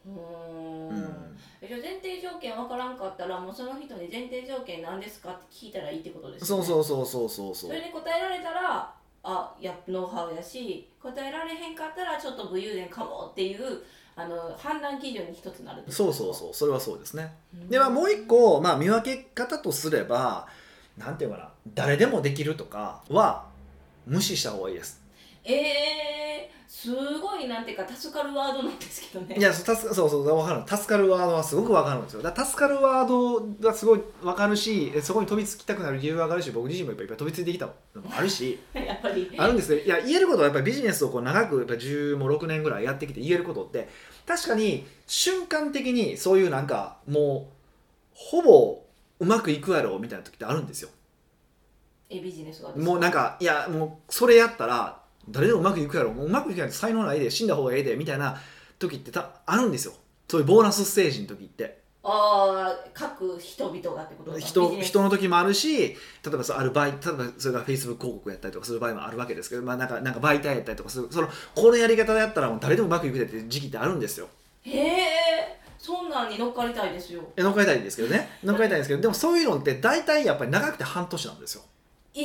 [0.06, 0.10] う
[0.94, 1.38] ん。
[1.66, 7.54] じゃあ前提条件わからんかったらもうその人に前提条件何ですかって聞いたらいいってことですそううそうそうそうそう。
[7.54, 13.82] そそうれで答えられたらあやノウハウやし答えられへんかったらちょっと武勇伝かもっていう
[14.20, 17.32] あの判断基準に一つなるそうそうそうそれはそうですね。
[17.54, 20.48] うんではもう一個、まあ、見分け方とすれば
[20.96, 23.46] なんていうかな誰でもできるとかは
[24.06, 25.00] 無視した方がいいです。
[25.48, 29.36] えー、すごいなんていうか助かるワードなんですけどね。
[29.38, 30.76] いやそう助かそうそう分かる。
[30.76, 32.22] 助かるワードはすごく分かるんですよ。
[32.22, 38.02] だ助かるワードがすごい分かるしそこに飛びつきたくなる理由があるし僕自身もやっぱりいっぱい飛びついてきたの。
[38.02, 38.58] もあるし。
[38.74, 39.32] やっぱり。
[39.38, 43.88] あるんですけどいや言えることはやっぱりビジネスをこう長くやっぱ10も6年ぐらいやってきて言えることって
[44.26, 47.58] 確かに瞬間的にそういうなんかもう
[48.14, 48.82] ほぼ
[49.20, 50.90] うまくいくやろみたいな時ってあるんですよ。
[52.10, 54.97] えビジネスがもうなんかいやもうそれやったら
[55.30, 56.12] 誰でもうまくいくやろ。
[56.12, 58.40] もううまくいかないと才能ないで死んだ方がええでみたいな
[58.78, 59.94] 時ってたあるんですよ。
[60.28, 61.78] そういうボーナスステージの時って。
[62.04, 64.32] ああ各人々がってこと？
[64.32, 65.94] ですか人人の時もあるし例
[66.26, 67.02] えばそうある場合例えば
[67.36, 71.08] それがフェイスブック広告やったりとかする場合もあるわけですけど、まあ、なんかなんか媒体やったりとかする。
[71.10, 74.28] そのこのやり方でやったらもう誰でもうまくいくでって時期ってあるんですよ。
[74.62, 77.22] へえそんなんに乗っかりたいですよ。
[77.36, 78.28] え乗っかりたいんですけどね。
[78.44, 81.62] 乗っかりたいんですけどでもそういうのって大体やっぱり長くて半年なんですよ。
[82.14, 82.20] え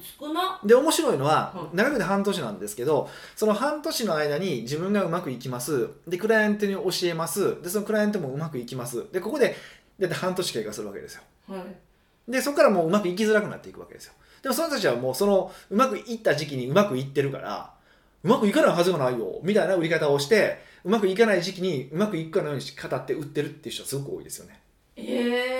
[0.00, 5.88] 少なで面白いのははい長くて半年なんですけどその半年の間に自分がうまくいきます。
[6.06, 7.60] でクライアントに教えます。
[7.62, 9.04] でそのクライアントもうまくいきます。
[9.12, 9.56] でここで
[9.98, 11.22] だって半年経過するわけですよ。
[11.48, 12.30] はい。
[12.30, 14.12] でそこからもううまくいきづらくなっていくわけですよ。
[14.42, 17.74] でもその人たちはもうそのうまくいった時期にうまくいってるから
[18.22, 24.60] うまくいかないはずがないよみたいな売り方をしてうまくいかない時期にうまくいくかのように語って売ってるっていう人はすごく多いですよね。
[24.96, 25.54] え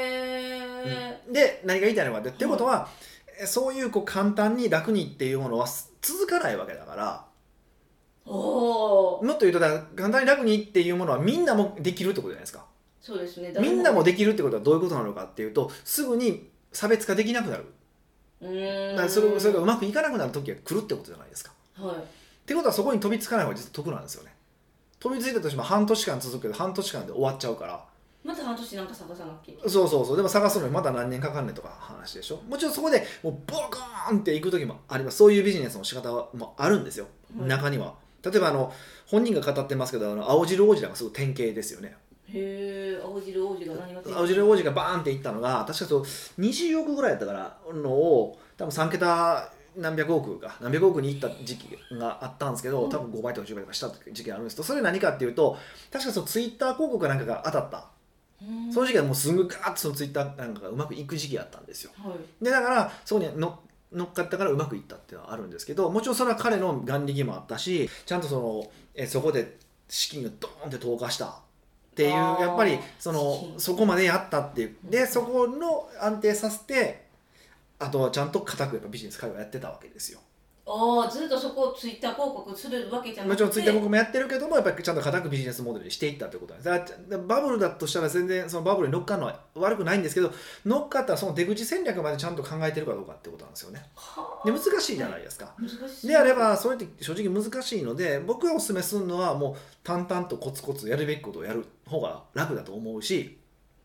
[0.87, 7.25] えで何が言いたいのかってってことは、えそういうこう簡単に楽にっていうものはす続かないわけだから。
[8.27, 12.65] もっと言うと簡単に楽にっていうものはみんなもできるってことじゃないですか。
[13.01, 13.55] そうですね。
[13.59, 17.65] みんなもでできるってことはどういうことなのかっていうとすぐに差別化できなくなる。
[18.43, 18.97] うーん。
[18.97, 21.53] だからそれそれがうまくいかなくなる時が来るってことじゃないですか。
[21.77, 21.97] はい。
[21.97, 22.01] っ
[22.45, 24.35] てことはそこに飛びつかない方が実は得なんですよね。
[25.01, 27.85] 飛びついたとしても半年間続くけど半年間で終わっちゃうから
[28.25, 30.17] また半年なんか探さなきゃそうそうそう。
[30.17, 32.41] でも探すのにまた何年かかんねんとか話でしょ。
[32.49, 35.19] もちろんそこでもうボコーンっていく時もあります。
[35.19, 37.07] そういうビジネスの仕方もあるんですよ、
[37.39, 37.49] はい。
[37.49, 37.95] 中には。
[38.23, 38.73] 例えばあの
[39.07, 41.97] 本人が語ってますけどあの青汁王子なんかすごい典型ですよね。
[42.27, 52.91] へえ青汁王子が何が青汁王子がバーンっていったのが確かそう20億ぐらいやったからのを多分3桁何百億か何百億にいった時期があったんですけど、うん。
[52.91, 55.57] 多分5倍とか10倍とかした時期があるんですけどそれ何かっていうと
[55.93, 57.79] 確かそのツイッター広告かなんかが当たった。
[57.79, 57.83] うん
[58.73, 61.91] その時期はもうすぐガーッとそのツイッターなんかがうまくいく時期やったんですよ。
[61.97, 62.45] はい。
[62.45, 63.61] でだからそこにの
[63.93, 69.57] 乗っかったからうまくいったっていうのはあるんですけどもちろんそれは彼の眼力もあったしちゃんとそのえそこで
[69.89, 71.31] 資金をドーンって投下したっ
[71.97, 74.77] ていうやっぱりそのそこまでやったっていう。
[74.85, 77.09] でそこの安定させて
[77.79, 80.21] あとはちゃんと固くやっぱビジネス会話やってたわけですよ
[80.71, 83.37] ああずっとそこをツイッター広告するわけじゃなくて。
[83.37, 90.31] もちろんツイッター僕もやってるけどもやっぱりちゃんと固くビジネスモデルにしていったってことなんですだバブルだとしたら全然そのバブルに乗っかるのは悪くないんですけど
[90.67, 93.83] 乗っかったらその出口戦略までちゃんと考えてるかどうかってことなんですよね。
[93.95, 95.55] はで難しいじゃないですか。
[95.57, 96.09] あ難しい。
[96.09, 103.39] であればそれって正直難しいので僕がお勧めするのはもう淡々とコツコツやるべきことをやる方が楽だと思うし。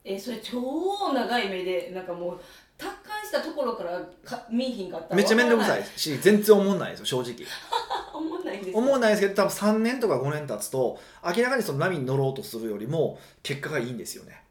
[0.06, 2.41] えそれ超長い目でなんかもう
[2.78, 7.46] 達観したところからか見えひんかったらめっちゃ面倒くさいいし全然思んないですよ正直。
[8.14, 11.00] 思んないんです思わないですけど多分3年とか5年経つと
[11.36, 14.44] 明らかにその波に乗ろうとするよりも結果がいいんですよね。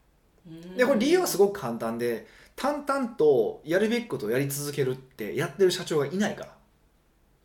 [0.77, 6.57] でこれ理由はすごごく簡単で淡々とやるべきことをやり続けるってやってる社長がいないから。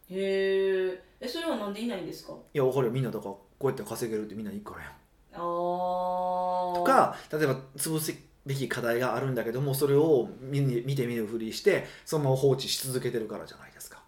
[0.09, 0.99] へー。
[1.19, 2.33] えそれはなんでいないんですか？
[2.53, 2.91] いや分かるよ。
[2.91, 4.91] みんなとかこうやって稼げるってみんな言うからやん。
[5.33, 6.75] あー。
[6.75, 8.13] とか例えば潰す
[8.47, 14.01] べき課題があるんだけどもそれを見に見て見ぬふりしてそのまま放置し続けてるからじゃないですか、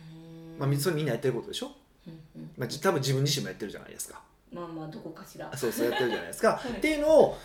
[0.00, 1.72] うんまあ、みそれみんなやってることでしょ、
[2.06, 2.50] うんうん。
[2.56, 4.20] まあ、じ多分自分自身もやってるじゃないですか。
[4.52, 5.54] まあまあどこかしら。
[5.56, 6.72] そうそうやってるじゃないですか、 はい。
[6.72, 7.38] っていうのを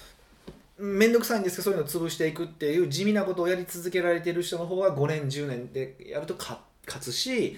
[0.78, 7.58] 面倒くさいんですけどそういうのを潰していくっていう地味なことをやり続けられている人の方が5年10年でやると勝勝つし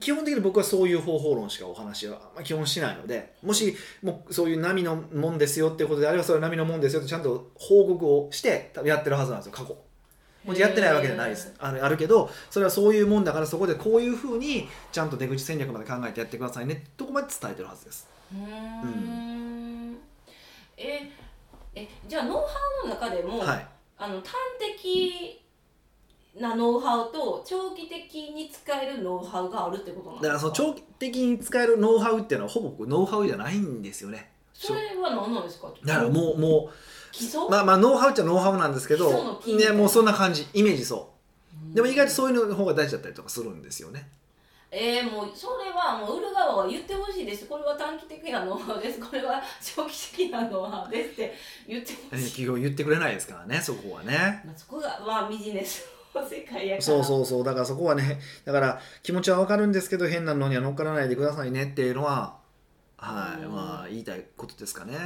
[0.00, 9.76] 基本的に僕はそういう方法論しかお話はまあ基本しないのでもしもうそういう波のもんですよっていうことであればそれは波のもんですよってちゃんと報告をして多分やってるはずなんですよ過去。
[10.46, 11.52] もやってないわけじゃないです。
[11.58, 18.08] あるあるけどそれはそういうもんだからそこでこういうふうにちゃんと出口戦略まで考えてやってくださいねってとこまで伝えてるはずです。
[18.32, 18.38] うー。
[18.40, 19.98] ん
[20.76, 21.10] え
[21.74, 22.46] えじゃあノウハ
[22.84, 23.66] ウの中でも、はい。
[23.98, 25.42] あの端的
[26.40, 30.50] なノウハウと長期的に使えるノウハウがあるってことなんだですか？
[30.50, 34.30] からその長期的に使えるノウハウっていうのはほぼノウハウじゃないんですよね。
[34.52, 35.72] それは何なんですか？
[35.84, 36.70] だからもうも
[37.12, 40.46] 基礎、うまあまあノウハウっちゃノウハウなんですけどねもうそんな感じ。
[40.52, 41.10] イメージそ
[41.72, 41.74] う。
[41.74, 44.08] でも意外とそういうの方が大事だったりとかするんですよね。
[44.70, 47.46] えー、もうそれはもう売る側は言ってほしいです。
[47.46, 49.00] これは短期的なノウハウです。
[49.00, 51.34] これは長期的なノウハウですって
[51.66, 54.42] 言ってほしい、企業言ってくれないですからねそこはね。
[54.44, 55.86] まあ、そこがまあビジネス。
[55.86, 57.44] の世界やからそうそうそう。
[57.44, 62.36] だからそこはねだから気持ちはわかるんですけど変なのには乗っからないでくださいねっていうのは
[62.96, 63.52] はいうん。
[63.52, 64.96] まあ言いたいことですかね。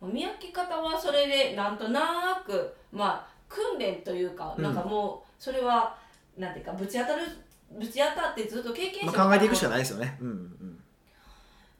[0.00, 4.64] 見分け方はそれでなんとなくまあ訓練というか、うん。
[4.64, 5.96] なんかもうそれは
[6.36, 7.22] なんていうかぶち当たる
[7.78, 10.18] ぶち当たってずっと経験者まあ、考えていくしかいないですよね。
[10.20, 10.78] うんうん。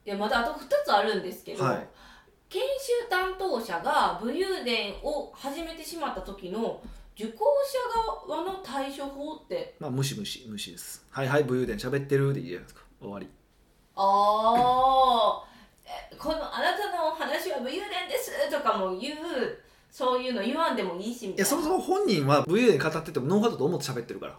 [0.04, 1.88] いやまだあと2つあるんですけど、はい。
[2.48, 6.82] 研修担当者が武勇伝を始めてしまった時の
[7.14, 7.44] 受講
[8.26, 9.76] 者側の対処法って？
[9.78, 11.04] まあ無視無視無視です。
[11.10, 12.82] はいはい武勇伝喋ってるでいいじゃないですか。
[13.00, 13.28] 終わり。
[13.94, 15.44] ああ
[16.18, 19.16] このあなたの話は武勇伝ですとかも言う
[19.90, 21.36] そういうの言わんでもいいしみたいな。
[21.36, 24.38] いやそもそも本人は武勇伝語っててもノウハウだと思って喋ってるから。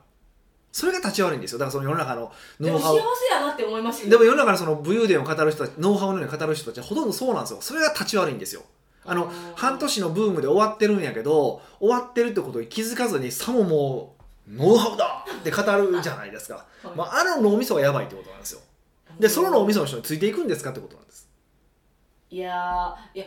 [0.72, 1.60] それが立ち悪いんですよ。
[1.60, 7.62] だからその世の中のノウハウ幸せやなって思いましたでも世の中のその武勇伝を語る人たちノウハウのように語る人たちはほとんどそうなんですよ。
[7.62, 8.64] それが立ち悪いんですよ
[9.06, 16.98] あの半年のブームで終わってるんやけど終わってるってことに気づかずにさももうノウハウだって語るじゃないですか、はい。
[16.98, 18.62] まあ、あの脳みそがやばいってことなんですよ。
[19.20, 21.30] でその脳みその人についていくんですかってことなんです。
[22.30, 23.26] いやーいや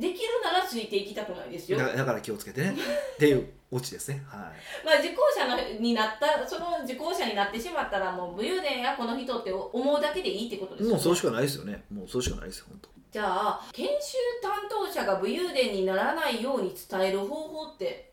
[0.00, 1.78] できるならついていきたくないですよ。
[1.78, 2.74] だだから気をつけてね。
[3.14, 4.24] っていうオチですね。
[4.26, 4.40] はい。
[4.84, 11.84] まあ受講者のになったその受講者になってしまったらもう武勇伝やこの人って思うだけでいいってことですよ、ね、もうそれしかないですよね。
[11.92, 18.10] もうそれしかないですよ本当じゃあ研修担当者が武勇伝にならないように伝える方法って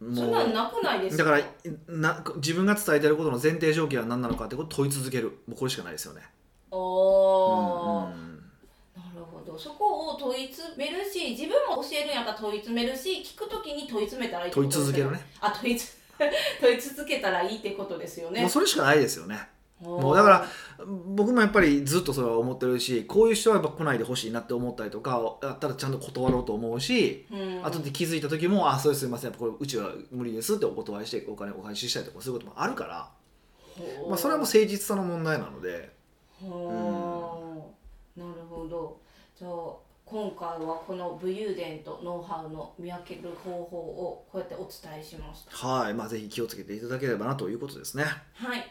[0.00, 1.24] そんなんなくないですか？
[1.24, 1.44] だから
[1.88, 5.38] な自分が伝えてることの前提条件は何なのかってことを問い続ける。
[5.46, 6.22] もうこれしかないですよね。
[6.70, 8.42] おー、うんうん
[8.96, 9.58] なるほど。
[9.58, 15.26] そこを問い詰めるし自分も教えるんやったら問い詰めるし聞くときに問い詰めたらいいってこ問いとですよ続けるね。
[15.40, 15.98] あ問いつ
[16.60, 18.40] 問い続けたらいいってことですよね。
[18.40, 19.48] もうそれしかないですよね
[19.82, 20.48] ももうだから
[21.14, 33.10] 僕もやっぱりずっとそれは思ってるしこういう人はやっぱ来ないでほしいなって思ったりとかだったらちゃんと断ろうと思うし、うん、後で気づいた時も「あそうですすいませんこれうちは無理です」ってお断りしてお金お返ししたりとかそういうこともあるから、
[34.08, 35.92] まあ、それはもう誠実さの問題なので。
[36.42, 37.38] は
[38.16, 38.98] あ、なるほど。
[39.38, 39.50] じゃあ
[40.04, 45.56] 今回はこの武勇伝とノウハウの見分ける方法をこうやってお伝えしました。
[45.56, 48.04] はい、まあ、ぜひ気をつけていただければなということですね。
[48.34, 48.70] はい